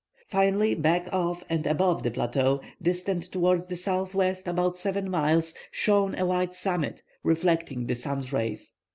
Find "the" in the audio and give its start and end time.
2.01-2.09, 3.67-3.79, 7.85-7.93